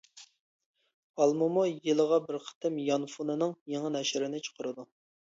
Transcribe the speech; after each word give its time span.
ئالمىمۇ 1.23 1.65
يىلىغا 1.87 2.17
بىر 2.29 2.37
قېتىم 2.45 2.79
يانفونىنىڭ 2.85 3.53
يېڭى 3.75 3.93
نەشرىنى 3.97 4.41
چىقىرىدۇ. 4.49 4.87